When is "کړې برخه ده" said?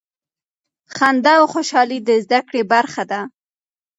2.47-3.21